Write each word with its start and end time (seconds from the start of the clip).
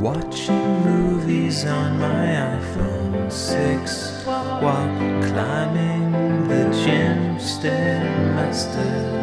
Watching 0.00 0.82
movies 0.82 1.66
on 1.66 1.98
my 1.98 2.58
iPhone 2.58 3.30
6 3.30 4.24
while 4.24 5.22
climbing 5.28 6.48
the 6.48 6.64
gym 6.82 7.36
stairmaster. 7.36 9.20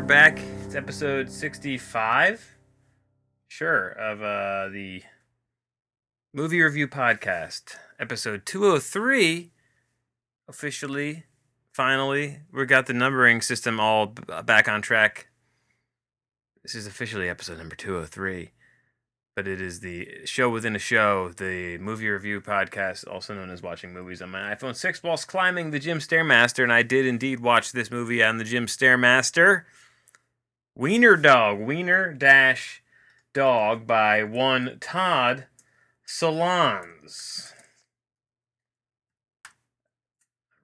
We're 0.00 0.06
back. 0.06 0.40
It's 0.64 0.74
episode 0.74 1.30
65. 1.30 2.56
Sure, 3.48 3.90
of 3.90 4.22
uh 4.22 4.72
the 4.72 5.02
movie 6.32 6.62
review 6.62 6.88
podcast. 6.88 7.76
Episode 7.98 8.46
203 8.46 9.52
officially 10.48 11.24
finally 11.72 12.40
we 12.52 12.64
got 12.66 12.86
the 12.86 12.92
numbering 12.92 13.40
system 13.40 13.80
all 13.80 14.06
b- 14.06 14.22
uh, 14.28 14.42
back 14.42 14.68
on 14.68 14.82
track. 14.82 15.28
This 16.62 16.74
is 16.74 16.86
officially 16.86 17.28
episode 17.28 17.58
number 17.58 17.76
203. 17.76 18.50
But 19.36 19.46
it 19.46 19.60
is 19.60 19.80
the 19.80 20.26
show 20.26 20.50
within 20.50 20.74
a 20.76 20.80
show, 20.80 21.30
the 21.30 21.78
movie 21.78 22.08
review 22.08 22.40
podcast, 22.40 23.06
also 23.08 23.32
known 23.34 23.48
as 23.48 23.62
watching 23.62 23.94
movies 23.94 24.20
on 24.20 24.30
my 24.30 24.54
iPhone 24.54 24.74
6 24.74 25.02
whilst 25.02 25.28
climbing 25.28 25.70
the 25.70 25.78
Gym 25.78 25.98
Stairmaster. 25.98 26.62
And 26.62 26.72
I 26.72 26.82
did 26.82 27.06
indeed 27.06 27.40
watch 27.40 27.72
this 27.72 27.90
movie 27.90 28.22
on 28.22 28.38
the 28.38 28.44
Gym 28.44 28.66
Stairmaster. 28.66 29.62
Wiener 30.76 31.16
Dog, 31.16 31.60
Wiener 31.60 32.12
Dash 32.12 32.82
Dog 33.32 33.86
by 33.86 34.24
one 34.24 34.78
Todd 34.80 35.46
Solondz. 36.06 37.52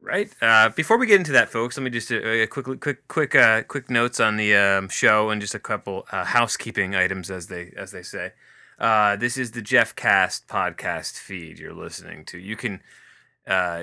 Right. 0.06 0.30
Uh, 0.40 0.68
before 0.68 0.98
we 0.98 1.08
get 1.08 1.18
into 1.18 1.32
that, 1.32 1.48
folks, 1.48 1.76
let 1.76 1.82
me 1.82 1.90
just 1.90 2.12
uh, 2.12 2.18
uh, 2.18 2.46
quick, 2.46 2.80
quick, 2.80 3.08
quick, 3.08 3.34
uh, 3.34 3.64
quick 3.64 3.90
notes 3.90 4.20
on 4.20 4.36
the 4.36 4.54
um, 4.54 4.88
show 4.88 5.30
and 5.30 5.40
just 5.40 5.52
a 5.52 5.58
couple 5.58 6.06
uh, 6.12 6.24
housekeeping 6.24 6.94
items, 6.94 7.28
as 7.28 7.48
they 7.48 7.72
as 7.76 7.90
they 7.90 8.04
say. 8.04 8.30
Uh, 8.78 9.16
this 9.16 9.36
is 9.36 9.50
the 9.50 9.60
Jeff 9.60 9.96
Cast 9.96 10.46
podcast 10.46 11.18
feed 11.18 11.58
you're 11.58 11.74
listening 11.74 12.24
to. 12.26 12.38
You 12.38 12.54
can 12.54 12.82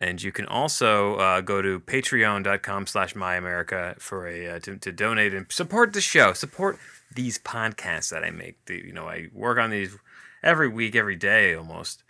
And 0.01 0.23
you 0.23 0.33
can 0.33 0.47
also 0.47 1.17
uh, 1.17 1.41
go 1.41 1.63
to 1.63 1.81
patreon.com 1.81 2.87
slash 2.87 3.15
myamerica 3.15 4.01
for 4.01 4.27
a 4.29 4.49
uh, 4.49 4.59
to, 4.61 4.77
to 4.77 4.93
donate 4.93 5.33
and 5.33 5.51
support 5.51 5.93
the 5.93 6.01
show, 6.01 6.33
support 6.33 6.79
these 7.15 7.39
podcasts 7.39 8.11
that 8.11 8.25
I 8.25 8.31
make. 8.31 8.65
The, 8.67 8.75
you 8.75 8.93
know, 8.93 9.09
I 9.09 9.29
work 9.33 9.59
on 9.59 9.71
these 9.71 9.97
every 10.43 10.69
week, 10.69 10.95
every 10.95 11.17
day 11.17 11.55
almost. 11.55 12.03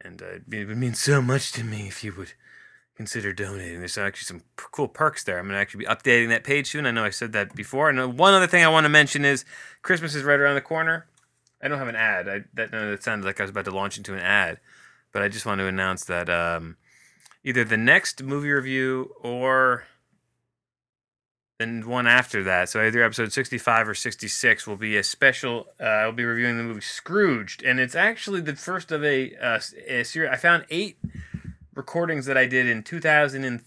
And 0.00 0.22
uh, 0.22 0.38
it 0.50 0.68
would 0.68 0.76
mean 0.76 0.94
so 0.94 1.20
much 1.20 1.52
to 1.52 1.64
me 1.64 1.86
if 1.88 2.04
you 2.04 2.14
would 2.16 2.32
consider 2.96 3.32
donating. 3.32 3.78
There's 3.78 3.98
actually 3.98 4.26
some 4.26 4.40
p- 4.56 4.64
cool 4.70 4.88
perks 4.88 5.24
there. 5.24 5.38
I'm 5.38 5.46
going 5.46 5.54
to 5.54 5.60
actually 5.60 5.84
be 5.84 5.90
updating 5.90 6.28
that 6.28 6.44
page 6.44 6.70
soon. 6.70 6.86
I 6.86 6.92
know 6.92 7.04
I 7.04 7.10
said 7.10 7.32
that 7.32 7.54
before. 7.54 7.90
And 7.90 7.98
uh, 7.98 8.08
one 8.08 8.34
other 8.34 8.46
thing 8.46 8.64
I 8.64 8.68
want 8.68 8.84
to 8.84 8.90
mention 8.90 9.24
is 9.24 9.44
Christmas 9.82 10.14
is 10.14 10.22
right 10.22 10.38
around 10.38 10.54
the 10.54 10.60
corner. 10.60 11.06
I 11.60 11.68
don't 11.68 11.78
have 11.78 11.88
an 11.88 11.96
ad. 11.96 12.28
I, 12.28 12.44
that, 12.54 12.72
no, 12.72 12.90
that 12.90 13.02
sounded 13.02 13.26
like 13.26 13.40
I 13.40 13.44
was 13.44 13.50
about 13.50 13.64
to 13.64 13.70
launch 13.70 13.96
into 13.96 14.12
an 14.12 14.20
ad. 14.20 14.60
But 15.12 15.22
I 15.22 15.28
just 15.28 15.46
want 15.46 15.60
to 15.60 15.66
announce 15.66 16.04
that 16.04 16.28
um, 16.28 16.76
either 17.44 17.62
the 17.62 17.76
next 17.76 18.22
movie 18.22 18.50
review 18.50 19.14
or 19.22 19.84
the 21.60 21.82
one 21.84 22.06
after 22.06 22.42
that, 22.42 22.68
so 22.68 22.80
either 22.80 23.02
episode 23.02 23.32
65 23.32 23.88
or 23.90 23.94
66, 23.94 24.66
will 24.66 24.76
be 24.76 24.96
a 24.96 25.04
special. 25.04 25.66
Uh, 25.78 25.84
I'll 25.84 26.12
be 26.12 26.24
reviewing 26.24 26.56
the 26.56 26.64
movie 26.64 26.80
Scrooged. 26.80 27.62
And 27.62 27.78
it's 27.78 27.94
actually 27.94 28.40
the 28.40 28.56
first 28.56 28.90
of 28.90 29.04
a, 29.04 29.36
uh, 29.36 29.60
a 29.86 30.02
series. 30.02 30.30
I 30.32 30.36
found 30.36 30.64
eight 30.70 30.98
recordings 31.74 32.26
that 32.26 32.36
I 32.36 32.46
did 32.46 32.66
in 32.66 32.82
2000 32.82 33.44
and 33.44 33.62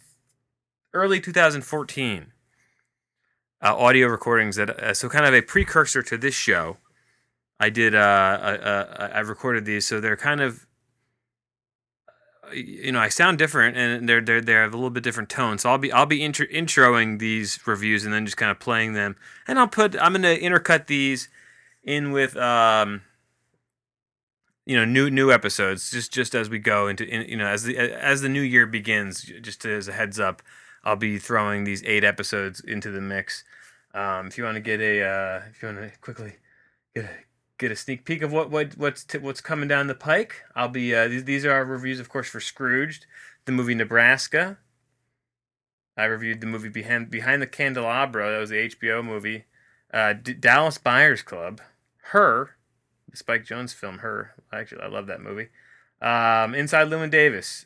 early 0.94 1.22
2014. 1.22 2.34
Uh, 3.60 3.76
audio 3.76 4.08
recordings 4.08 4.56
that 4.58 4.70
uh, 4.70 4.94
so 4.94 5.10
kind 5.10 5.26
of 5.26 5.34
a 5.34 5.42
precursor 5.42 6.04
to 6.04 6.18
this 6.18 6.36
show. 6.36 6.78
I 7.60 7.72
did. 7.72 7.96
Uh, 7.96 9.10
I 9.14 9.20
recorded 9.22 9.66
these, 9.66 9.88
so 9.88 10.00
they're 10.00 10.18
kind 10.18 10.42
of. 10.42 10.68
You 12.54 12.92
know, 12.92 13.00
I 13.00 13.10
sound 13.10 13.38
different, 13.38 13.78
and 13.78 14.08
they're 14.08 14.22
they're 14.22 14.42
they 14.42 14.54
have 14.54 14.74
a 14.74 14.78
little 14.78 14.90
bit 14.90 15.04
different 15.04 15.30
tone. 15.30 15.58
So 15.58 15.70
I'll 15.70 15.78
be 15.78 15.92
I'll 15.92 16.06
be 16.06 16.24
intro, 16.24 16.46
introing 16.48 17.20
these 17.20 17.60
reviews 17.68 18.06
and 18.06 18.14
then 18.14 18.26
just 18.26 18.38
kind 18.38 18.52
of 18.52 18.60
playing 18.60 18.94
them, 18.94 19.16
and 19.48 19.60
I'll 19.60 19.68
put 19.68 19.96
I'm 20.02 20.14
gonna 20.14 20.36
intercut 20.36 20.88
these 20.88 21.30
in 21.84 22.12
with 22.12 22.36
um 22.38 23.02
you 24.68 24.76
know 24.76 24.84
new 24.84 25.10
new 25.10 25.32
episodes 25.32 25.90
just 25.90 26.12
just 26.12 26.36
as 26.36 26.50
we 26.50 26.60
go 26.60 26.88
into 26.88 27.08
in, 27.08 27.28
you 27.28 27.38
know 27.38 27.48
as 27.48 27.64
the 27.64 27.78
as 27.78 28.22
the 28.22 28.30
new 28.30 28.42
year 28.42 28.68
begins 28.68 29.24
just 29.42 29.66
as 29.66 29.88
a 29.88 29.94
heads 29.94 30.20
up 30.20 30.44
i'll 30.84 30.98
be 30.98 31.18
throwing 31.18 31.64
these 31.64 31.82
eight 31.86 32.04
episodes 32.04 32.60
into 32.60 32.92
the 32.92 33.02
mix 33.02 33.46
um, 33.94 34.28
if 34.28 34.38
you 34.38 34.44
want 34.44 34.56
to 34.56 34.62
get 34.62 34.82
a 34.82 35.02
uh, 35.02 35.42
if 35.50 35.62
you 35.62 35.70
want 35.70 35.80
to 35.80 35.98
quickly 36.00 36.36
get 36.94 37.06
a 37.06 37.10
get 37.58 37.72
a 37.72 37.76
sneak 37.76 38.06
peek 38.06 38.22
of 38.22 38.32
what 38.32 38.50
what 38.50 38.78
what's 38.78 39.04
t- 39.04 39.18
what's 39.18 39.42
coming 39.42 39.68
down 39.68 39.88
the 39.88 39.96
pike 39.96 40.44
i'll 40.56 40.68
be 40.68 40.94
uh, 40.94 41.08
these, 41.08 41.24
these 41.24 41.46
are 41.46 41.52
our 41.52 41.66
reviews 41.66 42.00
of 42.00 42.10
course 42.10 42.28
for 42.28 42.40
scrooged 42.40 43.06
the 43.46 43.52
movie 43.52 43.76
nebraska 43.76 44.58
i 45.98 46.06
reviewed 46.06 46.42
the 46.42 46.48
movie 46.48 46.70
behind 46.70 47.10
behind 47.10 47.42
the 47.42 47.48
candelabra 47.48 48.32
that 48.32 48.40
was 48.40 48.50
the 48.50 48.70
hbo 48.70 49.04
movie 49.04 49.46
uh, 49.94 50.14
D- 50.14 50.34
dallas 50.34 50.78
buyers 50.78 51.22
club 51.22 51.62
her 52.12 52.58
the 53.10 53.18
Spike 53.18 53.46
Jonze 53.46 53.74
film, 53.74 54.00
Her. 54.00 54.34
Actually, 54.52 54.82
I 54.82 54.88
love 54.88 55.08
that 55.08 55.22
movie. 55.22 55.50
Um, 56.02 56.54
Inside 56.54 56.90
Llewyn 56.90 57.10
Davis, 57.10 57.66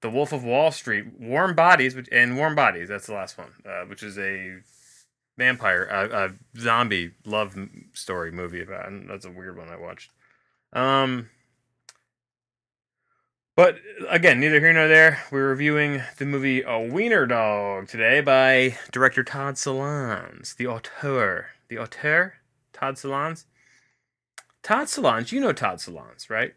The 0.00 0.10
Wolf 0.10 0.32
of 0.32 0.44
Wall 0.44 0.70
Street, 0.70 1.06
Warm 1.18 1.54
Bodies, 1.54 1.94
which, 1.94 2.08
and 2.12 2.36
Warm 2.36 2.54
Bodies. 2.54 2.88
That's 2.88 3.06
the 3.06 3.14
last 3.14 3.38
one, 3.38 3.52
uh, 3.66 3.84
which 3.84 4.02
is 4.02 4.18
a 4.18 4.58
vampire, 5.36 5.84
a, 5.84 6.26
a 6.26 6.60
zombie 6.60 7.12
love 7.24 7.56
story 7.98 8.30
movie 8.30 8.62
about. 8.62 8.88
and 8.88 9.08
That's 9.08 9.24
a 9.24 9.30
weird 9.30 9.56
one 9.56 9.68
I 9.68 9.76
watched. 9.76 10.10
Um, 10.72 11.30
but 13.56 13.76
again, 14.08 14.38
neither 14.38 14.60
here 14.60 14.72
nor 14.72 14.86
there. 14.86 15.20
We're 15.32 15.48
reviewing 15.48 16.02
the 16.18 16.26
movie 16.26 16.62
A 16.62 16.78
Wiener 16.78 17.26
Dog 17.26 17.88
today 17.88 18.20
by 18.20 18.78
director 18.92 19.24
Todd 19.24 19.56
Solondz, 19.56 20.54
the 20.54 20.66
auteur. 20.66 21.46
The 21.68 21.78
auteur, 21.78 22.34
Todd 22.72 22.94
Solondz. 22.94 23.44
Todd 24.62 24.86
Solondz, 24.86 25.32
you 25.32 25.40
know 25.40 25.52
Todd 25.52 25.78
Solondz, 25.78 26.30
right? 26.30 26.54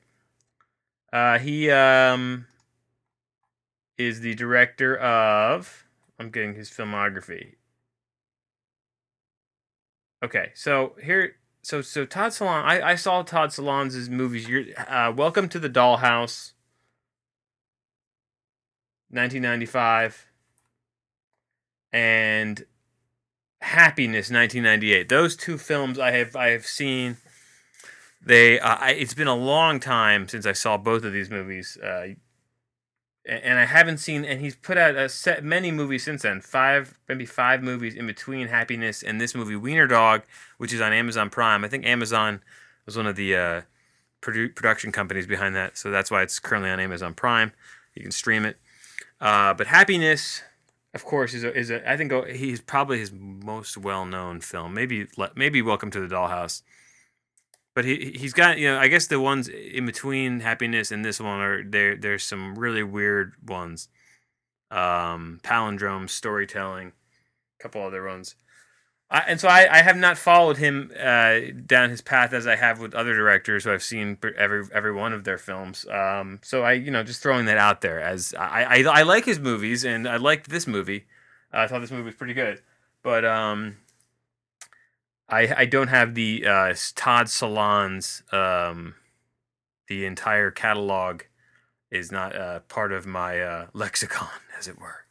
Uh, 1.12 1.40
he 1.40 1.70
um, 1.72 2.46
is 3.98 4.22
the 4.22 4.36
director 4.36 4.96
of. 4.98 5.86
I'm 6.20 6.30
getting 6.30 6.54
his 6.54 6.70
filmography. 6.70 7.56
Okay, 10.24 10.52
so 10.54 10.94
here, 11.02 11.36
so 11.64 11.82
so 11.82 12.06
Todd 12.06 12.32
Solondz. 12.32 12.64
I, 12.64 12.92
I 12.92 12.96
saw 12.96 13.24
Todd 13.24 13.50
Solondz 13.50 14.08
movies. 14.10 14.48
You're, 14.48 14.66
uh, 14.88 15.12
Welcome 15.12 15.50
to 15.50 15.60
the 15.60 15.70
Dollhouse. 15.70 16.54
1995 19.10 20.28
and 21.92 22.66
Happiness 23.62 24.32
1998. 24.32 25.10
Those 25.10 25.36
two 25.36 25.58
films 25.58 26.00
I 26.00 26.12
have 26.12 26.36
I 26.36 26.52
have 26.52 26.66
seen 26.66 27.18
they 28.24 28.60
uh, 28.60 28.76
I, 28.76 28.92
it's 28.92 29.14
been 29.14 29.28
a 29.28 29.36
long 29.36 29.80
time 29.80 30.28
since 30.28 30.46
I 30.46 30.54
saw 30.54 30.78
both 30.78 31.04
of 31.04 31.14
these 31.14 31.30
movies, 31.30 31.78
uh, 31.78 32.10
and 33.26 33.60
I 33.60 33.66
haven't 33.66 33.98
seen. 33.98 34.26
And 34.26 34.42
he's 34.42 34.56
put 34.56 34.78
out 34.78 34.96
a 34.96 35.10
set 35.10 35.44
many 35.44 35.72
movies 35.72 36.04
since 36.04 36.24
then. 36.24 36.42
Five, 36.42 37.00
maybe 37.08 37.26
five 37.26 37.62
movies 37.62 37.96
in 37.96 38.08
between 38.08 38.48
Happiness 38.48 39.04
and 39.04 39.20
this 39.20 39.36
movie, 39.36 39.56
Wiener 39.56 39.88
Dog, 39.88 40.24
which 40.58 40.74
is 40.74 40.82
on 40.82 40.94
Amazon 40.94 41.30
Prime. 41.30 41.64
I 41.64 41.68
think 41.68 41.86
Amazon 41.86 42.42
was 42.86 42.98
one 42.98 43.08
of 43.08 43.16
the 43.16 43.36
uh, 43.36 43.62
produ- 44.22 44.56
production 44.56 44.92
companies 44.92 45.28
behind 45.28 45.56
that, 45.56 45.78
so 45.78 45.92
that's 45.92 46.10
why 46.10 46.24
it's 46.24 46.40
currently 46.40 46.70
on 46.70 46.80
Amazon 46.80 47.14
Prime. 47.14 47.52
You 47.96 48.02
can 48.02 48.12
stream 48.12 48.46
it. 48.46 48.58
Uh, 49.20 49.54
but 49.54 49.68
Happiness, 49.68 50.42
of 50.94 51.06
course, 51.06 51.34
is 51.34 51.44
a, 51.44 51.56
is 51.56 51.70
a 51.70 51.90
I 51.90 51.98
think 51.98 52.12
uh, 52.12 52.24
he's 52.24 52.60
probably 52.62 53.00
his 53.00 53.12
most 53.12 53.78
well 53.78 54.06
known 54.06 54.42
film. 54.42 54.74
Maybe 54.74 55.08
maybe 55.36 55.62
Welcome 55.62 55.92
to 55.92 56.00
the 56.00 56.14
Dollhouse 56.14 56.64
but 57.74 57.86
he 57.86 58.14
he's 58.18 58.34
got 58.34 58.58
you 58.58 58.68
know 58.68 58.80
I 58.80 58.88
guess 58.88 59.08
the 59.08 59.20
ones 59.20 59.48
in 59.48 59.86
between 59.86 60.42
happiness 60.42 60.92
and 60.92 61.04
this 61.04 61.20
one 61.20 61.40
are 61.40 61.64
there. 61.64 61.96
There's 61.96 62.24
some 62.24 62.56
really 62.58 62.84
weird 62.84 63.34
ones, 63.48 63.90
um, 64.70 65.40
palindrome 65.44 66.10
storytelling, 66.10 66.94
a 67.60 67.64
couple 67.64 67.84
other 67.84 68.06
ones. 68.06 68.36
I, 69.10 69.20
and 69.28 69.42
so 69.42 69.50
I, 69.50 69.68
I 69.70 69.82
have 69.82 69.98
not 69.98 70.18
followed 70.18 70.58
him 70.58 70.90
uh, 70.98 71.40
down 71.66 71.90
his 71.90 72.02
path 72.02 72.32
as 72.32 72.48
I 72.48 72.56
have 72.56 72.80
with 72.80 72.96
other 72.96 73.14
directors 73.14 73.66
who 73.66 73.74
I've 73.74 73.84
seen 73.84 74.18
every 74.38 74.66
every 74.74 74.94
one 74.94 75.12
of 75.12 75.26
their 75.26 75.38
films. 75.38 75.86
Um, 75.88 76.40
so 76.44 76.64
I 76.64 76.74
you 76.74 76.92
know 76.92 77.04
just 77.04 77.22
throwing 77.22 77.46
that 77.46 77.58
out 77.58 77.82
there 77.82 78.00
as 78.00 78.34
I, 78.38 78.64
I 78.64 79.00
I 79.00 79.02
like 79.04 79.26
his 79.26 79.40
movies 79.40 79.84
and 79.84 80.08
I 80.08 80.18
liked 80.18 80.50
this 80.50 80.66
movie. 80.66 81.06
I 81.54 81.68
thought 81.68 81.82
this 81.82 81.92
movie 81.92 82.04
was 82.04 82.16
pretty 82.16 82.34
good. 82.34 82.62
But 83.04 83.26
um, 83.26 83.78
I 85.32 85.62
I 85.62 85.66
don't 85.66 85.88
have 85.88 86.14
the 86.14 86.46
uh, 86.46 86.76
Todd 86.96 87.28
Solondz 87.28 88.22
um, 88.34 88.96
the 89.88 90.06
entire 90.06 90.52
catalog 90.52 91.24
is 91.90 92.12
not 92.12 92.36
uh, 92.36 92.60
part 92.62 92.92
of 92.92 93.06
my 93.06 93.42
uh, 93.42 93.68
lexicon, 93.74 94.30
as 94.58 94.68
it 94.68 94.80
were. 94.80 95.06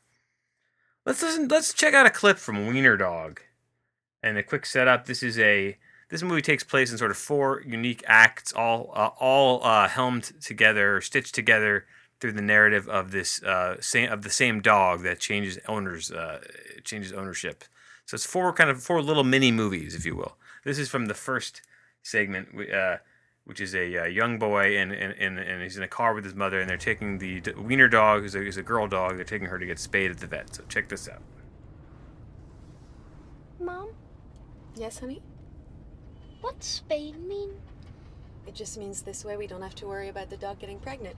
Let's 1.04 1.22
listen. 1.22 1.48
Let's 1.48 1.72
check 1.74 1.94
out 1.94 2.06
a 2.06 2.10
clip 2.10 2.38
from 2.38 2.66
Wiener 2.66 2.96
Dog, 2.96 3.40
and 4.22 4.38
a 4.38 4.42
quick 4.42 4.66
setup. 4.66 5.06
This 5.06 5.22
is 5.22 5.38
a 5.38 5.76
this 6.10 6.22
movie 6.22 6.42
takes 6.42 6.64
place 6.64 6.90
in 6.90 6.98
sort 6.98 7.10
of 7.10 7.16
four 7.16 7.62
unique 7.66 8.02
acts, 8.06 8.52
all 8.52 8.92
uh, 8.94 9.10
all 9.18 9.64
uh, 9.64 9.88
helmed 9.88 10.32
together, 10.42 10.96
or 10.96 11.00
stitched 11.00 11.34
together 11.34 11.86
through 12.20 12.32
the 12.32 12.42
narrative 12.42 12.88
of 12.88 13.12
this 13.12 13.42
uh, 13.42 13.76
same 13.80 14.10
of 14.10 14.22
the 14.22 14.30
same 14.30 14.60
dog 14.60 15.02
that 15.02 15.20
changes 15.20 15.58
owners, 15.68 16.10
uh, 16.10 16.40
changes 16.84 17.12
ownership. 17.12 17.64
So 18.10 18.16
it's 18.16 18.26
four 18.26 18.52
kind 18.52 18.68
of 18.68 18.82
four 18.82 19.00
little 19.02 19.22
mini 19.22 19.52
movies, 19.52 19.94
if 19.94 20.04
you 20.04 20.16
will. 20.16 20.36
This 20.64 20.80
is 20.80 20.88
from 20.88 21.06
the 21.06 21.14
first 21.14 21.62
segment, 22.02 22.48
uh, 22.74 22.96
which 23.44 23.60
is 23.60 23.72
a 23.72 23.98
uh, 23.98 24.04
young 24.06 24.36
boy 24.36 24.76
and, 24.76 24.90
and, 24.90 25.14
and, 25.16 25.38
and 25.38 25.62
he's 25.62 25.76
in 25.76 25.84
a 25.84 25.88
car 25.88 26.12
with 26.12 26.24
his 26.24 26.34
mother, 26.34 26.60
and 26.60 26.68
they're 26.68 26.76
taking 26.76 27.18
the 27.18 27.40
d- 27.40 27.52
wiener 27.52 27.86
dog, 27.86 28.22
who's 28.22 28.34
a, 28.34 28.38
who's 28.38 28.56
a 28.56 28.64
girl 28.64 28.88
dog. 28.88 29.14
They're 29.14 29.24
taking 29.24 29.46
her 29.46 29.60
to 29.60 29.64
get 29.64 29.78
spayed 29.78 30.10
at 30.10 30.18
the 30.18 30.26
vet. 30.26 30.56
So 30.56 30.64
check 30.68 30.88
this 30.88 31.08
out. 31.08 31.22
Mom, 33.60 33.90
Yes, 34.74 34.98
honey? 34.98 35.22
what's 36.40 36.66
spayed 36.66 37.16
mean? 37.16 37.50
It 38.44 38.56
just 38.56 38.76
means 38.76 39.02
this 39.02 39.24
way 39.24 39.36
we 39.36 39.46
don't 39.46 39.62
have 39.62 39.76
to 39.76 39.86
worry 39.86 40.08
about 40.08 40.30
the 40.30 40.36
dog 40.36 40.58
getting 40.58 40.80
pregnant. 40.80 41.14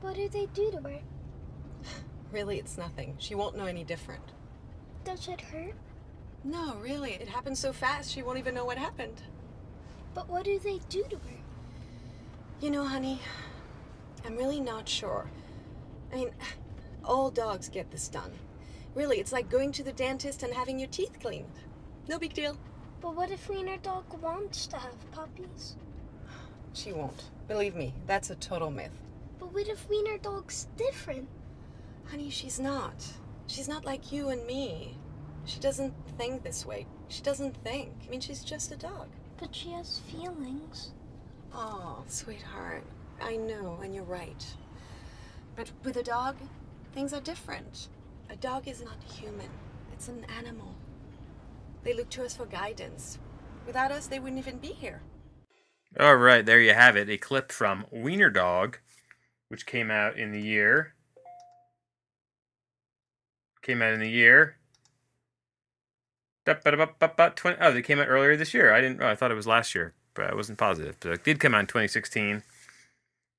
What 0.00 0.16
do 0.16 0.28
they 0.28 0.46
do 0.46 0.72
to 0.72 0.78
her? 0.78 0.98
Really, 2.32 2.58
it's 2.58 2.76
nothing. 2.76 3.14
She 3.18 3.36
won't 3.36 3.56
know 3.56 3.66
any 3.66 3.84
different. 3.84 4.24
Does 5.04 5.28
it 5.28 5.40
hurt? 5.40 5.74
No, 6.42 6.76
really, 6.76 7.12
it 7.12 7.28
happened 7.28 7.58
so 7.58 7.72
fast 7.72 8.10
she 8.10 8.22
won't 8.22 8.38
even 8.38 8.54
know 8.54 8.64
what 8.64 8.78
happened. 8.78 9.20
But 10.14 10.28
what 10.28 10.44
do 10.44 10.58
they 10.58 10.80
do 10.88 11.04
to 11.10 11.16
her? 11.16 11.38
You 12.60 12.70
know, 12.70 12.84
honey, 12.84 13.20
I'm 14.24 14.36
really 14.36 14.60
not 14.60 14.88
sure. 14.88 15.30
I 16.12 16.16
mean, 16.16 16.30
all 17.04 17.30
dogs 17.30 17.68
get 17.68 17.90
this 17.90 18.08
done. 18.08 18.32
Really, 18.94 19.18
it's 19.18 19.32
like 19.32 19.50
going 19.50 19.72
to 19.72 19.82
the 19.82 19.92
dentist 19.92 20.42
and 20.42 20.54
having 20.54 20.78
your 20.78 20.88
teeth 20.88 21.18
cleaned. 21.20 21.60
No 22.08 22.18
big 22.18 22.32
deal. 22.32 22.56
But 23.00 23.14
what 23.14 23.30
if 23.30 23.48
Wiener 23.48 23.76
Dog 23.78 24.04
wants 24.22 24.66
to 24.68 24.76
have 24.76 25.10
puppies? 25.12 25.76
She 26.72 26.92
won't. 26.92 27.24
Believe 27.48 27.74
me, 27.74 27.92
that's 28.06 28.30
a 28.30 28.36
total 28.36 28.70
myth. 28.70 28.98
But 29.38 29.52
what 29.52 29.68
if 29.68 29.88
Wiener 29.88 30.18
Dog's 30.18 30.68
different? 30.76 31.28
Honey, 32.06 32.30
she's 32.30 32.58
not. 32.58 33.06
She's 33.46 33.68
not 33.68 33.84
like 33.84 34.12
you 34.12 34.30
and 34.30 34.46
me. 34.46 34.96
She 35.44 35.60
doesn't 35.60 35.94
think 36.16 36.42
this 36.42 36.64
way. 36.64 36.86
She 37.08 37.22
doesn't 37.22 37.56
think. 37.62 37.92
I 38.06 38.10
mean, 38.10 38.20
she's 38.20 38.42
just 38.42 38.72
a 38.72 38.76
dog. 38.76 39.08
But 39.38 39.54
she 39.54 39.70
has 39.70 40.00
feelings. 40.10 40.92
Oh, 41.52 42.02
sweetheart. 42.06 42.84
I 43.20 43.36
know, 43.36 43.78
and 43.82 43.94
you're 43.94 44.04
right. 44.04 44.44
But 45.56 45.70
with 45.84 45.96
a 45.96 46.02
dog, 46.02 46.36
things 46.92 47.12
are 47.12 47.20
different. 47.20 47.88
A 48.30 48.36
dog 48.36 48.66
is 48.66 48.82
not 48.82 48.96
human, 49.04 49.50
it's 49.92 50.08
an 50.08 50.26
animal. 50.38 50.74
They 51.84 51.92
look 51.92 52.08
to 52.10 52.24
us 52.24 52.34
for 52.34 52.46
guidance. 52.46 53.18
Without 53.66 53.92
us, 53.92 54.06
they 54.06 54.18
wouldn't 54.18 54.38
even 54.38 54.58
be 54.58 54.68
here. 54.68 55.02
All 56.00 56.16
right, 56.16 56.44
there 56.44 56.60
you 56.60 56.74
have 56.74 56.96
it. 56.96 57.08
A 57.08 57.18
clip 57.18 57.52
from 57.52 57.86
Wiener 57.90 58.30
Dog, 58.30 58.78
which 59.48 59.66
came 59.66 59.90
out 59.90 60.16
in 60.16 60.32
the 60.32 60.40
year. 60.40 60.93
Came 63.64 63.80
out 63.80 63.94
in 63.94 64.00
the 64.00 64.10
year. 64.10 64.56
Da-ba-da-ba-ba-ba, 66.44 67.32
20 67.34 67.56
Oh, 67.62 67.72
they 67.72 67.80
came 67.80 67.98
out 67.98 68.08
earlier 68.08 68.36
this 68.36 68.52
year. 68.52 68.74
I 68.74 68.82
didn't. 68.82 69.02
Oh, 69.02 69.08
I 69.08 69.14
thought 69.14 69.30
it 69.30 69.36
was 69.36 69.46
last 69.46 69.74
year, 69.74 69.94
but 70.12 70.30
I 70.30 70.34
wasn't 70.34 70.58
positive. 70.58 70.96
But 71.00 71.12
it 71.12 71.24
did 71.24 71.40
come 71.40 71.54
out 71.54 71.60
in 71.60 71.66
2016. 71.66 72.42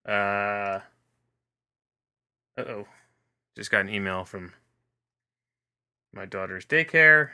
Uh. 0.07 0.11
Uh 0.11 0.81
oh. 2.57 2.87
Just 3.55 3.69
got 3.69 3.81
an 3.81 3.89
email 3.89 4.25
from 4.25 4.53
my 6.11 6.25
daughter's 6.25 6.65
daycare 6.65 7.29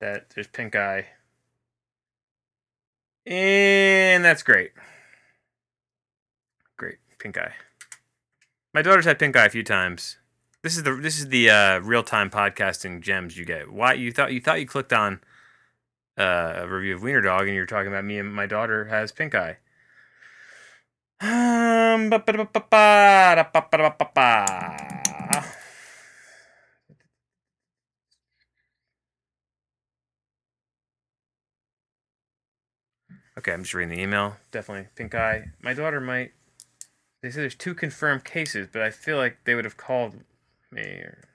that 0.00 0.30
there's 0.30 0.46
pink 0.46 0.76
eye. 0.76 1.06
And 3.26 4.24
that's 4.24 4.44
great. 4.44 4.70
Great. 6.76 6.98
Pink 7.18 7.36
eye. 7.38 7.54
My 8.72 8.82
daughter's 8.82 9.04
had 9.04 9.18
pink 9.18 9.36
eye 9.36 9.46
a 9.46 9.50
few 9.50 9.64
times. 9.64 10.16
This 10.62 10.76
is 10.76 10.82
the 10.82 10.94
this 10.94 11.18
is 11.18 11.28
the 11.28 11.48
uh, 11.48 11.78
real 11.78 12.02
time 12.02 12.28
podcasting 12.28 13.00
gems 13.00 13.36
you 13.36 13.46
get. 13.46 13.72
Why 13.72 13.94
you 13.94 14.12
thought 14.12 14.32
you 14.32 14.42
thought 14.42 14.60
you 14.60 14.66
clicked 14.66 14.92
on 14.92 15.20
uh, 16.18 16.52
a 16.56 16.68
review 16.68 16.96
of 16.96 17.02
Wiener 17.02 17.22
Dog 17.22 17.46
and 17.46 17.54
you're 17.54 17.64
talking 17.64 17.88
about 17.88 18.04
me 18.04 18.18
and 18.18 18.34
my 18.34 18.44
daughter 18.44 18.84
has 18.86 19.10
pink 19.10 19.34
eye. 19.34 19.56
Um. 21.22 22.10
Okay, 33.38 33.52
I'm 33.52 33.62
just 33.62 33.72
reading 33.72 33.96
the 33.96 34.02
email. 34.02 34.36
Definitely 34.50 34.88
pink 34.94 35.14
eye. 35.14 35.52
My 35.62 35.72
daughter 35.72 36.02
might. 36.02 36.32
They 37.22 37.30
say 37.30 37.40
there's 37.40 37.54
two 37.54 37.74
confirmed 37.74 38.24
cases, 38.24 38.68
but 38.70 38.82
I 38.82 38.90
feel 38.90 39.16
like 39.16 39.38
they 39.44 39.54
would 39.54 39.64
have 39.64 39.78
called 39.78 40.16
me 40.72 40.82
or 40.82 41.28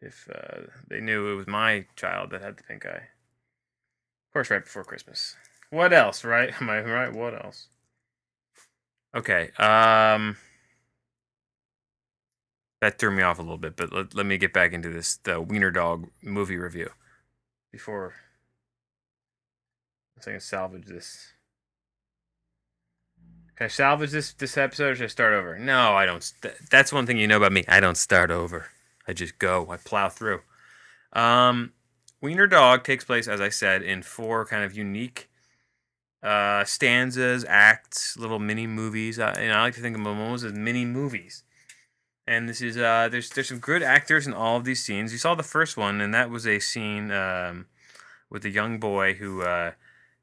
if 0.00 0.28
uh, 0.32 0.62
they 0.88 1.00
knew 1.00 1.32
it 1.32 1.34
was 1.34 1.46
my 1.46 1.86
child 1.96 2.30
that 2.30 2.42
had 2.42 2.56
the 2.56 2.62
pink 2.62 2.86
eye. 2.86 3.08
Of 4.28 4.32
course, 4.32 4.50
right 4.50 4.62
before 4.62 4.84
Christmas. 4.84 5.34
What 5.70 5.92
else, 5.92 6.24
right? 6.24 6.52
Am 6.60 6.70
I 6.70 6.80
right? 6.80 7.12
What 7.12 7.34
else? 7.34 7.68
Okay. 9.14 9.50
Um, 9.58 10.36
that 12.80 12.98
threw 12.98 13.10
me 13.10 13.22
off 13.22 13.38
a 13.38 13.42
little 13.42 13.58
bit, 13.58 13.76
but 13.76 13.92
let, 13.92 14.14
let 14.14 14.26
me 14.26 14.38
get 14.38 14.52
back 14.52 14.72
into 14.72 14.88
this 14.88 15.16
the 15.16 15.40
Wiener 15.40 15.70
Dog 15.70 16.08
movie 16.22 16.56
review 16.56 16.90
before 17.72 18.14
so 20.20 20.30
I 20.30 20.34
can 20.34 20.40
salvage 20.40 20.86
this. 20.86 21.32
Can 23.58 23.64
I 23.64 23.68
salvage 23.68 24.12
this 24.12 24.34
this 24.34 24.56
episode 24.56 24.92
or 24.92 24.94
should 24.94 25.04
I 25.06 25.08
start 25.08 25.34
over? 25.34 25.58
No, 25.58 25.92
I 25.96 26.06
don't. 26.06 26.22
St- 26.22 26.54
that's 26.70 26.92
one 26.92 27.06
thing 27.06 27.18
you 27.18 27.26
know 27.26 27.38
about 27.38 27.50
me. 27.50 27.64
I 27.66 27.80
don't 27.80 27.96
start 27.96 28.30
over. 28.30 28.68
I 29.08 29.12
just 29.12 29.40
go. 29.40 29.68
I 29.68 29.78
plow 29.78 30.08
through. 30.08 30.42
Um, 31.12 31.72
Wiener 32.20 32.46
Dog 32.46 32.84
takes 32.84 33.04
place, 33.04 33.26
as 33.26 33.40
I 33.40 33.48
said, 33.48 33.82
in 33.82 34.02
four 34.04 34.46
kind 34.46 34.62
of 34.62 34.76
unique 34.76 35.28
uh, 36.22 36.62
stanzas, 36.62 37.44
acts, 37.48 38.16
little 38.16 38.38
mini 38.38 38.68
movies. 38.68 39.18
Uh, 39.18 39.34
and 39.36 39.52
I 39.52 39.62
like 39.62 39.74
to 39.74 39.80
think 39.80 39.96
of 39.96 40.04
them 40.04 40.20
almost 40.20 40.44
as 40.44 40.52
mini 40.52 40.84
movies. 40.84 41.42
And 42.28 42.48
this 42.48 42.62
is 42.62 42.78
uh, 42.78 43.08
there's 43.10 43.28
there's 43.30 43.48
some 43.48 43.58
good 43.58 43.82
actors 43.82 44.28
in 44.28 44.34
all 44.34 44.56
of 44.56 44.66
these 44.66 44.84
scenes. 44.84 45.10
You 45.10 45.18
saw 45.18 45.34
the 45.34 45.42
first 45.42 45.76
one, 45.76 46.00
and 46.00 46.14
that 46.14 46.30
was 46.30 46.46
a 46.46 46.60
scene 46.60 47.10
um, 47.10 47.66
with 48.30 48.44
a 48.44 48.50
young 48.50 48.78
boy 48.78 49.14
who 49.14 49.42
uh, 49.42 49.72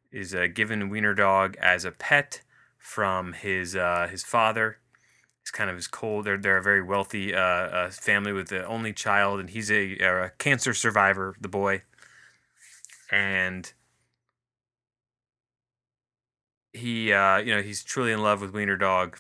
is 0.10 0.34
uh, 0.34 0.48
given 0.54 0.88
Wiener 0.88 1.14
Dog 1.14 1.58
as 1.60 1.84
a 1.84 1.92
pet 1.92 2.40
from 2.86 3.34
his 3.34 3.76
uh, 3.76 4.08
his 4.12 4.24
father. 4.24 4.78
He's 5.42 5.50
kind 5.50 5.72
of 5.72 5.76
his 5.76 5.88
cold. 5.88 6.26
They're 6.26 6.38
they're 6.38 6.58
a 6.58 6.64
very 6.64 6.84
wealthy 6.84 7.34
uh, 7.34 7.40
uh, 7.40 7.90
family 7.90 8.32
with 8.32 8.50
the 8.50 8.66
only 8.66 8.94
child, 8.94 9.40
and 9.40 9.50
he's 9.50 9.72
a, 9.72 9.98
a 9.98 10.32
cancer 10.38 10.74
survivor. 10.74 11.36
The 11.42 11.48
boy, 11.48 11.82
and 13.12 13.74
he 16.74 17.12
uh, 17.12 17.38
you 17.38 17.56
know 17.56 17.64
he's 17.64 17.84
truly 17.84 18.12
in 18.12 18.22
love 18.22 18.40
with 18.40 18.54
Wiener 18.54 18.78
Dog, 18.78 19.18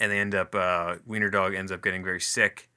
and 0.00 0.10
they 0.10 0.18
end 0.18 0.34
up 0.34 0.54
uh, 0.54 0.96
Wiener 1.06 1.30
Dog 1.30 1.54
ends 1.54 1.70
up 1.70 1.82
getting 1.82 2.02
very 2.02 2.20
sick 2.20 2.70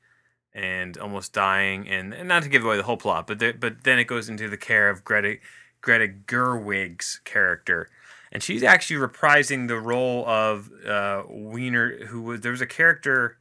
and 0.53 0.97
almost 0.97 1.33
dying, 1.33 1.88
and, 1.88 2.13
and 2.13 2.27
not 2.27 2.43
to 2.43 2.50
give 2.50 2.63
away 2.63 2.77
the 2.77 2.83
whole 2.83 2.97
plot, 2.97 3.27
but 3.27 3.39
the, 3.39 3.53
but 3.53 3.83
then 3.83 4.00
it 4.00 4.05
goes 4.05 4.27
into 4.27 4.50
the 4.50 4.57
care 4.57 4.89
of 4.89 5.05
Greta 5.05 5.38
Greta 5.81 6.07
Gerwig's 6.07 7.21
character, 7.24 7.89
and 8.36 8.44
she's 8.44 8.63
actually 8.63 8.98
reprising 8.98 9.70
the 9.70 9.80
role 9.80 10.27
of 10.27 10.70
uh, 10.86 11.24
Wiener, 11.30 12.06
who 12.08 12.22
was 12.22 12.42
there 12.42 12.51
was 12.51 12.60
a 12.60 12.65
character 12.65 13.38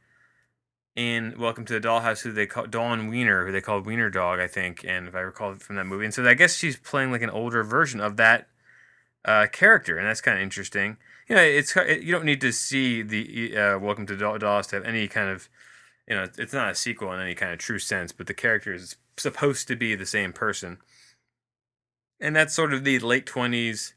in 0.94 1.34
Welcome 1.36 1.64
to 1.64 1.72
the 1.72 1.80
Dollhouse 1.80 2.22
who 2.22 2.30
they 2.30 2.46
call 2.46 2.66
Dawn 2.66 3.08
Wiener, 3.08 3.44
who 3.44 3.50
they 3.50 3.60
called 3.60 3.86
Wiener 3.86 4.08
Dog, 4.08 4.38
I 4.38 4.46
think, 4.46 4.84
and 4.84 5.08
if 5.08 5.16
I 5.16 5.18
recall 5.18 5.52
from 5.54 5.74
that 5.74 5.86
movie, 5.86 6.04
and 6.04 6.14
so 6.14 6.24
I 6.24 6.34
guess 6.34 6.54
she's 6.54 6.76
playing 6.76 7.10
like 7.10 7.22
an 7.22 7.30
older 7.30 7.64
version 7.64 8.00
of 8.00 8.16
that 8.18 8.46
uh, 9.24 9.48
character, 9.50 9.98
and 9.98 10.06
that's 10.06 10.20
kind 10.20 10.38
of 10.38 10.44
interesting. 10.44 10.96
You 11.28 11.34
know, 11.34 11.42
it's 11.42 11.76
it, 11.76 12.02
you 12.02 12.12
don't 12.12 12.24
need 12.24 12.40
to 12.42 12.52
see 12.52 13.02
the 13.02 13.56
uh, 13.58 13.78
Welcome 13.80 14.06
to 14.06 14.16
Doll- 14.16 14.38
Dollhouse 14.38 14.68
to 14.68 14.76
have 14.76 14.84
any 14.84 15.08
kind 15.08 15.28
of 15.28 15.48
you 16.08 16.14
know, 16.14 16.28
it's 16.38 16.52
not 16.52 16.70
a 16.70 16.74
sequel 16.76 17.12
in 17.12 17.18
any 17.18 17.34
kind 17.34 17.52
of 17.52 17.58
true 17.58 17.80
sense, 17.80 18.12
but 18.12 18.28
the 18.28 18.34
character 18.34 18.72
is 18.72 18.94
supposed 19.16 19.66
to 19.66 19.74
be 19.74 19.96
the 19.96 20.06
same 20.06 20.32
person 20.32 20.78
and 22.20 22.34
that's 22.34 22.54
sort 22.54 22.72
of 22.72 22.84
the 22.84 22.98
late 23.00 23.26
20s 23.26 23.92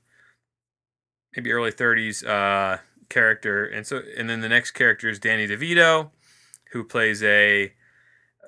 maybe 1.38 1.54
early 1.54 1.72
30s 1.72 2.28
uh, 2.28 2.80
character 3.08 3.66
and 3.66 3.88
so 3.88 4.02
and 4.18 4.30
then 4.30 4.42
the 4.42 4.50
next 4.50 4.72
character 4.72 5.08
is 5.08 5.20
danny 5.20 5.48
devito 5.48 6.10
who 6.72 6.84
plays 6.84 7.24
a 7.24 7.72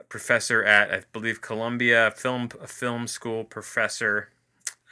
professor 0.09 0.63
at 0.63 0.91
I 0.91 1.03
believe 1.13 1.41
Columbia 1.41 2.11
film 2.11 2.49
film 2.49 3.07
school 3.07 3.43
professor, 3.43 4.29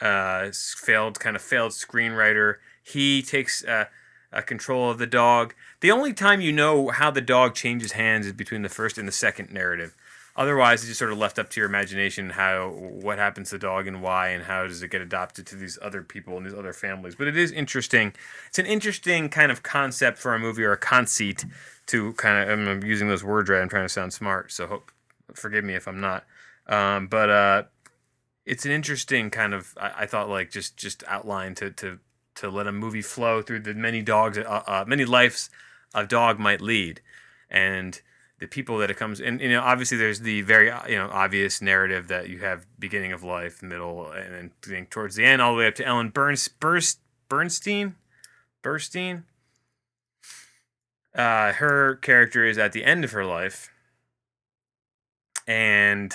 uh, 0.00 0.50
failed 0.52 1.20
kind 1.20 1.36
of 1.36 1.42
failed 1.42 1.72
screenwriter. 1.72 2.56
He 2.82 3.20
takes 3.22 3.64
uh, 3.64 3.86
control 4.46 4.90
of 4.90 4.98
the 4.98 5.06
dog. 5.06 5.54
The 5.80 5.90
only 5.90 6.12
time 6.12 6.40
you 6.40 6.52
know 6.52 6.88
how 6.88 7.10
the 7.10 7.20
dog 7.20 7.54
changes 7.54 7.92
hands 7.92 8.26
is 8.26 8.32
between 8.32 8.62
the 8.62 8.68
first 8.68 8.96
and 8.96 9.06
the 9.06 9.12
second 9.12 9.52
narrative. 9.52 9.94
Otherwise, 10.38 10.82
it's 10.82 10.90
just 10.90 11.00
sort 11.00 11.10
of 11.10 11.18
left 11.18 11.36
up 11.36 11.50
to 11.50 11.60
your 11.60 11.68
imagination 11.68 12.30
how 12.30 12.68
what 12.68 13.18
happens 13.18 13.50
to 13.50 13.56
the 13.56 13.58
dog 13.58 13.88
and 13.88 14.00
why 14.00 14.28
and 14.28 14.44
how 14.44 14.68
does 14.68 14.84
it 14.84 14.88
get 14.88 15.00
adopted 15.00 15.44
to 15.44 15.56
these 15.56 15.76
other 15.82 16.00
people 16.00 16.36
and 16.36 16.46
these 16.46 16.54
other 16.54 16.72
families. 16.72 17.16
But 17.16 17.26
it 17.26 17.36
is 17.36 17.50
interesting. 17.50 18.14
It's 18.46 18.60
an 18.60 18.64
interesting 18.64 19.30
kind 19.30 19.50
of 19.50 19.64
concept 19.64 20.16
for 20.16 20.36
a 20.36 20.38
movie 20.38 20.62
or 20.62 20.70
a 20.70 20.78
conceit 20.78 21.44
to 21.86 22.12
kind 22.12 22.48
of. 22.48 22.56
I'm 22.56 22.84
using 22.84 23.08
those 23.08 23.24
words 23.24 23.50
right. 23.50 23.60
I'm 23.60 23.68
trying 23.68 23.84
to 23.84 23.88
sound 23.88 24.12
smart. 24.12 24.52
So 24.52 24.68
hope, 24.68 24.92
forgive 25.34 25.64
me 25.64 25.74
if 25.74 25.88
I'm 25.88 26.00
not. 26.00 26.24
Um, 26.68 27.08
but 27.08 27.30
uh, 27.30 27.62
it's 28.46 28.64
an 28.64 28.70
interesting 28.70 29.30
kind 29.30 29.52
of. 29.52 29.74
I, 29.76 29.92
I 30.02 30.06
thought 30.06 30.28
like 30.28 30.52
just 30.52 30.76
just 30.76 31.02
outline 31.08 31.56
to 31.56 31.72
to 31.72 31.98
to 32.36 32.48
let 32.48 32.68
a 32.68 32.72
movie 32.72 33.02
flow 33.02 33.42
through 33.42 33.58
the 33.58 33.74
many 33.74 34.02
dogs, 34.02 34.38
uh, 34.38 34.62
uh, 34.68 34.84
many 34.86 35.04
lives 35.04 35.50
a 35.94 36.06
dog 36.06 36.38
might 36.38 36.60
lead, 36.60 37.00
and 37.50 38.00
the 38.40 38.46
people 38.46 38.78
that 38.78 38.90
it 38.90 38.96
comes 38.96 39.20
and 39.20 39.40
you 39.40 39.48
know 39.48 39.60
obviously 39.60 39.96
there's 39.96 40.20
the 40.20 40.42
very 40.42 40.72
you 40.88 40.96
know 40.96 41.08
obvious 41.12 41.60
narrative 41.60 42.08
that 42.08 42.28
you 42.28 42.38
have 42.38 42.66
beginning 42.78 43.12
of 43.12 43.22
life 43.22 43.62
middle 43.62 44.10
and 44.10 44.52
then 44.66 44.86
towards 44.86 45.16
the 45.16 45.24
end 45.24 45.42
all 45.42 45.52
the 45.52 45.58
way 45.58 45.66
up 45.66 45.74
to 45.74 45.84
ellen 45.84 46.08
burns 46.08 46.48
Burst, 46.48 47.00
bernstein? 47.28 47.96
Burstein? 48.62 49.24
Uh, 51.14 51.52
her 51.52 51.96
character 51.96 52.44
is 52.44 52.58
at 52.58 52.72
the 52.72 52.84
end 52.84 53.04
of 53.04 53.12
her 53.12 53.24
life. 53.24 53.70
And 55.46 56.12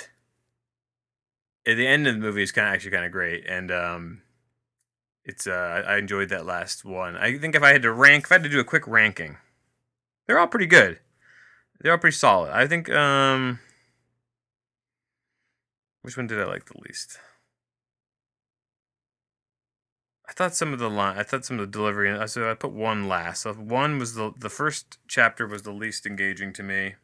at 1.65 1.75
the 1.75 1.87
end 1.87 2.07
of 2.07 2.13
the 2.13 2.19
movie 2.19 2.43
is 2.43 2.51
kind 2.51 2.67
of 2.67 2.73
actually 2.73 2.91
kind 2.91 3.05
of 3.05 3.11
great. 3.11 3.45
And 3.47 3.71
um 3.71 4.21
it's 5.25 5.47
uh 5.47 5.83
I 5.87 5.97
enjoyed 5.97 6.29
that 6.29 6.45
last 6.45 6.85
one. 6.85 7.15
I 7.17 7.37
think 7.37 7.55
if 7.55 7.63
i 7.63 7.71
had 7.71 7.81
to 7.81 7.91
rank 7.91 8.25
if 8.25 8.31
i 8.31 8.35
had 8.35 8.43
to 8.43 8.49
do 8.49 8.59
a 8.59 8.65
quick 8.65 8.87
ranking 8.87 9.37
they're 10.25 10.39
all 10.39 10.47
pretty 10.47 10.65
good 10.65 10.99
they're 11.83 11.97
pretty 11.97 12.15
solid. 12.15 12.51
I 12.51 12.65
think 12.65 12.89
um 12.89 13.59
which 16.01 16.17
one 16.17 16.27
did 16.27 16.39
I 16.39 16.45
like 16.45 16.65
the 16.65 16.79
least? 16.85 17.19
I 20.27 20.33
thought 20.33 20.55
some 20.55 20.73
of 20.73 20.79
the 20.79 20.89
line 20.89 21.17
I 21.17 21.23
thought 21.23 21.45
some 21.45 21.59
of 21.59 21.71
the 21.71 21.77
delivery 21.77 22.27
so 22.27 22.49
I 22.49 22.55
put 22.55 22.71
one 22.71 23.07
last. 23.07 23.43
So 23.43 23.53
one 23.53 23.99
was 23.99 24.15
the 24.15 24.33
the 24.37 24.49
first 24.49 24.97
chapter 25.07 25.45
was 25.45 25.61
the 25.61 25.71
least 25.71 26.05
engaging 26.05 26.53
to 26.53 26.63
me. 26.63 26.95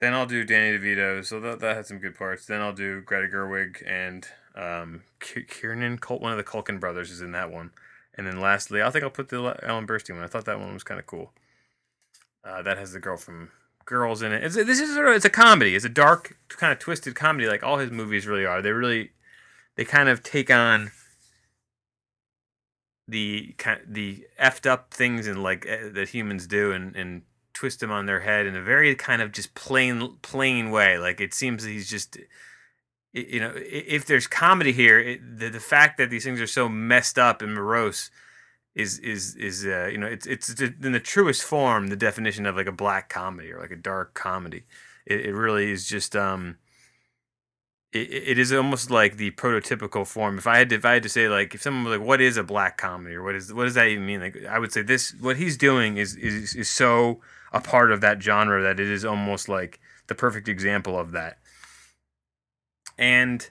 Then 0.00 0.12
I'll 0.12 0.26
do 0.26 0.44
Danny 0.44 0.78
DeVito, 0.78 1.24
so 1.24 1.40
that, 1.40 1.60
that 1.60 1.76
had 1.76 1.86
some 1.86 1.98
good 1.98 2.16
parts. 2.16 2.44
Then 2.44 2.60
I'll 2.60 2.74
do 2.74 3.00
Greta 3.00 3.28
Gerwig 3.28 3.82
and 3.86 4.28
um, 4.54 5.04
Kiernan. 5.20 5.98
One 6.06 6.32
of 6.32 6.36
the 6.36 6.44
Culkin 6.44 6.78
brothers 6.78 7.10
is 7.10 7.22
in 7.22 7.32
that 7.32 7.50
one. 7.50 7.70
And 8.14 8.26
then 8.26 8.38
lastly, 8.40 8.82
I 8.82 8.90
think 8.90 9.04
I'll 9.04 9.10
put 9.10 9.30
the 9.30 9.58
Ellen 9.62 9.86
Burstyn 9.86 10.16
one. 10.16 10.24
I 10.24 10.26
thought 10.26 10.44
that 10.44 10.60
one 10.60 10.74
was 10.74 10.84
kind 10.84 11.00
of 11.00 11.06
cool. 11.06 11.32
Uh, 12.46 12.62
that 12.62 12.78
has 12.78 12.92
the 12.92 13.00
girl 13.00 13.16
from 13.16 13.50
Girls 13.86 14.20
in 14.20 14.32
it. 14.32 14.42
It's, 14.42 14.56
this 14.56 14.80
is 14.80 14.94
sort 14.94 15.06
of 15.06 15.14
it's 15.14 15.24
a 15.24 15.30
comedy. 15.30 15.76
It's 15.76 15.84
a 15.84 15.88
dark, 15.88 16.36
kind 16.48 16.72
of 16.72 16.80
twisted 16.80 17.14
comedy, 17.14 17.46
like 17.46 17.62
all 17.62 17.78
his 17.78 17.92
movies 17.92 18.26
really 18.26 18.44
are. 18.44 18.60
They 18.60 18.72
really, 18.72 19.12
they 19.76 19.84
kind 19.84 20.08
of 20.08 20.24
take 20.24 20.50
on 20.50 20.90
the 23.06 23.54
kind 23.58 23.80
the 23.86 24.26
effed 24.40 24.68
up 24.68 24.92
things 24.92 25.28
and 25.28 25.40
like 25.40 25.64
eh, 25.68 25.88
that 25.92 26.08
humans 26.08 26.48
do 26.48 26.72
and 26.72 26.96
and 26.96 27.22
twist 27.54 27.78
them 27.78 27.92
on 27.92 28.06
their 28.06 28.20
head 28.20 28.44
in 28.44 28.56
a 28.56 28.60
very 28.60 28.92
kind 28.96 29.22
of 29.22 29.30
just 29.30 29.54
plain 29.54 30.16
plain 30.20 30.72
way. 30.72 30.98
Like 30.98 31.20
it 31.20 31.32
seems 31.32 31.62
that 31.62 31.70
he's 31.70 31.88
just 31.88 32.18
you 33.12 33.38
know 33.38 33.52
if 33.54 34.04
there's 34.04 34.26
comedy 34.26 34.72
here, 34.72 34.98
it, 34.98 35.38
the 35.38 35.48
the 35.48 35.60
fact 35.60 35.96
that 35.98 36.10
these 36.10 36.24
things 36.24 36.40
are 36.40 36.48
so 36.48 36.68
messed 36.68 37.20
up 37.20 37.40
and 37.40 37.54
morose 37.54 38.10
is 38.76 38.98
is 38.98 39.34
is 39.36 39.66
uh, 39.66 39.88
you 39.90 39.96
know 39.96 40.06
it's 40.06 40.26
it's 40.26 40.50
in 40.60 40.92
the 40.92 41.00
truest 41.00 41.42
form 41.42 41.88
the 41.88 41.96
definition 41.96 42.44
of 42.44 42.56
like 42.56 42.66
a 42.66 42.72
black 42.72 43.08
comedy 43.08 43.50
or 43.50 43.58
like 43.58 43.70
a 43.70 43.76
dark 43.76 44.12
comedy. 44.12 44.64
It, 45.06 45.26
it 45.26 45.34
really 45.34 45.72
is 45.72 45.88
just 45.88 46.14
um. 46.14 46.58
It, 47.92 48.10
it 48.10 48.38
is 48.38 48.52
almost 48.52 48.90
like 48.90 49.16
the 49.16 49.30
prototypical 49.30 50.06
form. 50.06 50.36
If 50.36 50.46
I 50.46 50.58
had 50.58 50.68
to, 50.68 50.74
if 50.74 50.84
I 50.84 50.92
had 50.94 51.02
to 51.04 51.08
say 51.08 51.28
like 51.28 51.54
if 51.54 51.62
someone 51.62 51.84
was 51.84 51.98
like, 51.98 52.06
what 52.06 52.20
is 52.20 52.36
a 52.36 52.42
black 52.42 52.76
comedy 52.76 53.14
or 53.14 53.22
what 53.22 53.34
is 53.34 53.52
what 53.52 53.64
does 53.64 53.74
that 53.74 53.88
even 53.88 54.04
mean? 54.04 54.20
Like 54.20 54.44
I 54.44 54.58
would 54.58 54.72
say 54.72 54.82
this 54.82 55.14
what 55.20 55.38
he's 55.38 55.56
doing 55.56 55.96
is 55.96 56.14
is 56.14 56.54
is 56.54 56.68
so 56.68 57.22
a 57.54 57.60
part 57.60 57.90
of 57.90 58.02
that 58.02 58.22
genre 58.22 58.62
that 58.62 58.78
it 58.78 58.88
is 58.90 59.06
almost 59.06 59.48
like 59.48 59.80
the 60.08 60.14
perfect 60.14 60.48
example 60.48 60.98
of 60.98 61.12
that. 61.12 61.38
And 62.98 63.48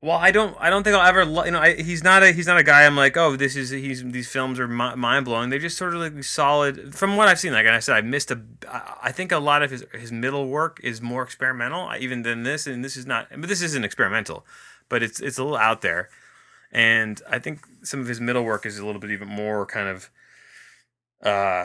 well, 0.00 0.16
I 0.16 0.30
don't. 0.30 0.56
I 0.60 0.70
don't 0.70 0.84
think 0.84 0.94
I'll 0.94 1.06
ever. 1.06 1.24
You 1.44 1.50
know, 1.50 1.58
I, 1.58 1.74
he's 1.74 2.04
not 2.04 2.22
a. 2.22 2.30
He's 2.30 2.46
not 2.46 2.56
a 2.56 2.62
guy. 2.62 2.86
I'm 2.86 2.96
like, 2.96 3.16
oh, 3.16 3.34
this 3.34 3.56
is. 3.56 3.70
He's. 3.70 4.04
These 4.04 4.28
films 4.28 4.60
are 4.60 4.68
mi- 4.68 4.94
mind 4.94 5.24
blowing. 5.24 5.50
They're 5.50 5.58
just 5.58 5.76
sort 5.76 5.92
of 5.92 6.00
like 6.00 6.22
solid. 6.22 6.94
From 6.94 7.16
what 7.16 7.26
I've 7.26 7.40
seen, 7.40 7.52
like 7.52 7.66
I 7.66 7.80
said, 7.80 7.96
I 7.96 8.00
missed 8.02 8.30
a. 8.30 8.40
I 9.02 9.10
think 9.10 9.32
a 9.32 9.38
lot 9.38 9.64
of 9.64 9.72
his 9.72 9.84
his 9.92 10.12
middle 10.12 10.46
work 10.48 10.78
is 10.84 11.02
more 11.02 11.24
experimental, 11.24 11.90
even 11.98 12.22
than 12.22 12.44
this. 12.44 12.68
And 12.68 12.84
this 12.84 12.96
is 12.96 13.06
not. 13.06 13.28
But 13.30 13.48
this 13.48 13.60
isn't 13.60 13.84
experimental, 13.84 14.46
but 14.88 15.02
it's 15.02 15.18
it's 15.18 15.36
a 15.36 15.42
little 15.42 15.58
out 15.58 15.80
there. 15.80 16.10
And 16.70 17.20
I 17.28 17.40
think 17.40 17.66
some 17.82 17.98
of 17.98 18.06
his 18.06 18.20
middle 18.20 18.44
work 18.44 18.66
is 18.66 18.78
a 18.78 18.86
little 18.86 19.00
bit 19.00 19.10
even 19.10 19.28
more 19.28 19.66
kind 19.66 19.88
of. 19.88 20.10
Uh, 21.20 21.64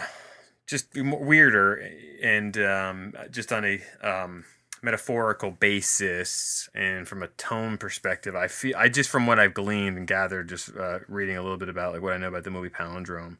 just 0.65 0.87
weirder 0.95 1.87
and 2.23 2.57
um, 2.57 3.13
just 3.29 3.51
on 3.51 3.63
a 3.65 3.81
um, 4.01 4.45
metaphorical 4.83 5.49
basis 5.49 6.69
and 6.75 7.07
from 7.07 7.23
a 7.23 7.27
tone 7.27 7.77
perspective 7.77 8.35
i 8.35 8.47
feel 8.47 8.75
i 8.77 8.89
just 8.89 9.09
from 9.09 9.25
what 9.25 9.39
i've 9.39 9.53
gleaned 9.53 9.97
and 9.97 10.07
gathered 10.07 10.49
just 10.49 10.75
uh, 10.75 10.99
reading 11.07 11.37
a 11.37 11.41
little 11.41 11.57
bit 11.57 11.69
about 11.69 11.93
like 11.93 12.01
what 12.01 12.11
i 12.11 12.17
know 12.17 12.27
about 12.27 12.43
the 12.43 12.51
movie 12.51 12.69
palindrome 12.69 13.37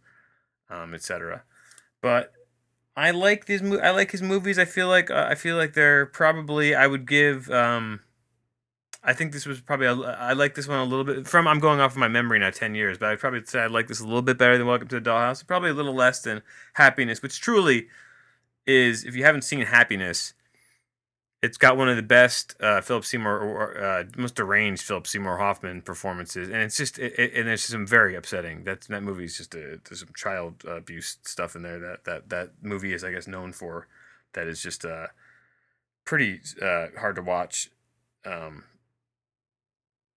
um, 0.69 0.93
etc 0.93 1.43
but 2.01 2.31
i 2.95 3.11
like 3.11 3.45
these 3.45 3.61
mo- 3.61 3.79
i 3.79 3.89
like 3.91 4.11
his 4.11 4.21
movies. 4.21 4.57
I 4.57 4.63
feel 4.63 4.87
like 4.87 5.11
uh, 5.11 5.27
i 5.29 5.35
feel 5.35 5.57
like 5.57 5.73
they're 5.73 6.05
probably 6.05 6.73
i 6.73 6.87
would 6.87 7.05
give 7.05 7.51
um, 7.51 7.99
i 9.03 9.11
think 9.11 9.33
this 9.33 9.45
was 9.45 9.59
probably 9.59 9.87
a, 9.87 9.93
i 9.93 10.31
like 10.31 10.55
this 10.55 10.65
one 10.65 10.79
a 10.79 10.85
little 10.85 11.03
bit 11.03 11.27
from 11.27 11.45
i'm 11.45 11.59
going 11.59 11.81
off 11.81 11.91
of 11.91 11.97
my 11.97 12.07
memory 12.07 12.39
now 12.39 12.51
10 12.51 12.73
years 12.73 12.97
but 12.97 13.09
i'd 13.09 13.19
probably 13.19 13.43
say 13.43 13.59
i 13.59 13.67
like 13.67 13.89
this 13.89 13.99
a 13.99 14.05
little 14.05 14.21
bit 14.21 14.37
better 14.37 14.57
than 14.57 14.65
welcome 14.65 14.87
to 14.87 14.99
the 15.01 15.09
dollhouse 15.09 15.45
probably 15.45 15.71
a 15.71 15.73
little 15.73 15.93
less 15.93 16.21
than 16.21 16.41
happiness 16.75 17.21
which 17.21 17.41
truly 17.41 17.87
is 18.65 19.03
if 19.03 19.13
you 19.13 19.25
haven't 19.25 19.41
seen 19.41 19.59
happiness 19.65 20.33
it's 21.43 21.57
got 21.57 21.75
one 21.75 21.89
of 21.89 21.97
the 21.97 22.01
best 22.01 22.55
uh, 22.61 22.79
Philip 22.79 23.03
Seymour 23.03 23.77
uh, 23.77 24.03
most 24.15 24.35
deranged 24.35 24.81
Philip 24.81 25.05
Seymour 25.05 25.37
Hoffman 25.39 25.81
performances, 25.81 26.47
and 26.47 26.59
it's 26.59 26.77
just 26.77 26.97
it, 26.97 27.19
it, 27.19 27.33
and 27.35 27.49
there's 27.49 27.63
some 27.63 27.85
very 27.85 28.15
upsetting. 28.15 28.63
That 28.63 28.83
that 28.83 29.03
movie 29.03 29.25
is 29.25 29.37
just 29.37 29.53
a, 29.53 29.81
there's 29.83 29.99
some 29.99 30.13
child 30.15 30.63
abuse 30.65 31.17
stuff 31.23 31.57
in 31.57 31.63
there 31.63 31.79
that 31.79 32.05
that 32.05 32.29
that 32.29 32.51
movie 32.61 32.93
is 32.93 33.03
I 33.03 33.11
guess 33.11 33.27
known 33.27 33.51
for. 33.51 33.87
That 34.31 34.47
is 34.47 34.63
just 34.63 34.85
uh, 34.85 35.07
pretty 36.05 36.39
uh, 36.61 36.87
hard 36.97 37.17
to 37.17 37.21
watch, 37.21 37.69
um, 38.25 38.63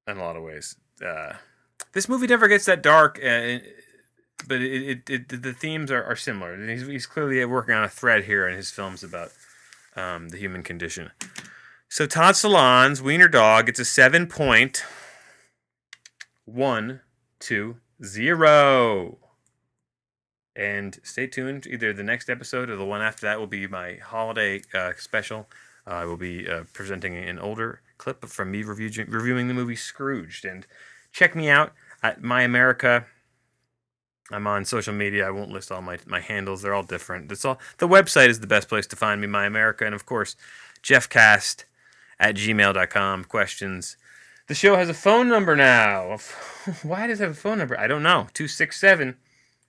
in 0.06 0.18
a 0.18 0.24
lot 0.24 0.36
of 0.36 0.44
ways. 0.44 0.76
Uh, 1.04 1.34
this 1.92 2.08
movie 2.08 2.28
never 2.28 2.46
gets 2.46 2.66
that 2.66 2.84
dark, 2.84 3.18
uh, 3.18 3.58
but 4.46 4.62
it, 4.62 5.02
it, 5.10 5.10
it 5.10 5.42
the 5.42 5.52
themes 5.52 5.90
are, 5.90 6.04
are 6.04 6.16
similar. 6.16 6.56
He's, 6.68 6.86
he's 6.86 7.06
clearly 7.06 7.44
working 7.46 7.74
on 7.74 7.82
a 7.82 7.88
thread 7.88 8.24
here 8.24 8.46
in 8.46 8.56
his 8.56 8.70
films 8.70 9.02
about 9.02 9.32
um, 9.96 10.28
the 10.28 10.38
human 10.38 10.62
condition. 10.62 11.10
So 11.88 12.06
Todd 12.06 12.34
Solondz 12.34 13.00
Wiener 13.00 13.28
Dog 13.28 13.66
gets 13.66 13.80
a 13.80 13.84
seven 13.84 14.26
point 14.26 14.84
one 16.44 17.00
two 17.38 17.76
zero. 18.04 19.18
And 20.54 20.98
stay 21.02 21.26
tuned. 21.26 21.66
Either 21.66 21.92
the 21.92 22.02
next 22.02 22.30
episode 22.30 22.70
or 22.70 22.76
the 22.76 22.84
one 22.84 23.02
after 23.02 23.26
that 23.26 23.38
will 23.38 23.46
be 23.46 23.66
my 23.66 23.96
holiday 23.96 24.62
uh, 24.72 24.92
special. 24.96 25.48
Uh, 25.86 25.90
I 25.90 26.04
will 26.06 26.16
be 26.16 26.48
uh, 26.48 26.64
presenting 26.72 27.14
an 27.14 27.38
older 27.38 27.80
clip 27.98 28.24
from 28.24 28.50
me 28.50 28.62
review- 28.62 29.04
reviewing 29.06 29.48
the 29.48 29.54
movie 29.54 29.76
Scrooged. 29.76 30.44
And 30.46 30.66
check 31.12 31.36
me 31.36 31.50
out 31.50 31.72
at 32.02 32.22
My 32.22 32.42
America. 32.42 33.04
I'm 34.30 34.46
on 34.46 34.64
social 34.64 34.92
media. 34.92 35.26
I 35.26 35.30
won't 35.30 35.50
list 35.50 35.70
all 35.70 35.82
my, 35.82 35.98
my 36.06 36.20
handles. 36.20 36.62
They're 36.62 36.74
all 36.74 36.82
different. 36.82 37.28
That's 37.28 37.44
all. 37.44 37.60
The 37.78 37.88
website 37.88 38.28
is 38.28 38.40
the 38.40 38.46
best 38.46 38.68
place 38.68 38.86
to 38.88 38.96
find 38.96 39.20
me, 39.20 39.26
My 39.26 39.46
America. 39.46 39.86
And 39.86 39.94
of 39.94 40.04
course, 40.04 40.36
jeffcast 40.82 41.64
at 42.18 42.34
gmail.com. 42.34 43.24
Questions. 43.24 43.96
The 44.48 44.54
show 44.54 44.76
has 44.76 44.88
a 44.88 44.94
phone 44.94 45.28
number 45.28 45.54
now. 45.56 46.18
Why 46.82 47.06
does 47.06 47.20
it 47.20 47.24
have 47.24 47.32
a 47.32 47.36
phone 47.36 47.58
number? 47.58 47.78
I 47.78 47.86
don't 47.86 48.02
know. 48.02 48.28
267 48.34 49.16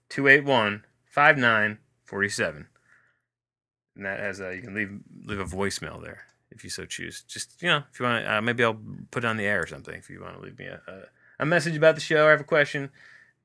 281 0.09 0.83
5947. 1.05 2.67
And 3.95 4.05
that 4.05 4.19
has 4.19 4.39
a, 4.39 4.55
you 4.55 4.61
can 4.61 4.75
leave 4.75 4.99
leave 5.25 5.39
a 5.39 5.45
voicemail 5.45 6.01
there 6.01 6.25
if 6.51 6.63
you 6.63 6.69
so 6.69 6.85
choose. 6.85 7.23
Just, 7.23 7.61
you 7.61 7.69
know, 7.69 7.83
if 7.91 7.99
you 7.99 8.05
want 8.05 8.27
uh, 8.27 8.41
maybe 8.41 8.63
I'll 8.63 8.79
put 9.11 9.23
it 9.23 9.27
on 9.27 9.37
the 9.37 9.45
air 9.45 9.61
or 9.61 9.67
something 9.67 9.95
if 9.95 10.09
you 10.09 10.21
want 10.21 10.35
to 10.35 10.41
leave 10.41 10.57
me 10.59 10.65
a, 10.65 10.81
a, 10.87 11.01
a 11.39 11.45
message 11.45 11.75
about 11.75 11.95
the 11.95 12.01
show 12.01 12.25
or 12.25 12.31
have 12.31 12.41
a 12.41 12.45
question 12.45 12.91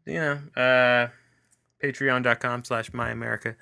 you 0.07 0.15
know, 0.15 0.39
uh, 0.57 1.09
patreon.com 1.83 2.65
slash 2.65 2.93
my 2.93 3.11
America. 3.11 3.57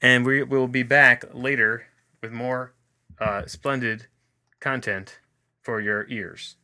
And 0.00 0.24
we 0.24 0.42
will 0.42 0.68
be 0.68 0.82
back 0.82 1.24
later 1.32 1.86
with 2.22 2.32
more 2.32 2.72
uh, 3.20 3.46
splendid 3.46 4.06
content 4.60 5.18
for 5.62 5.80
your 5.80 6.06
ears. 6.08 6.56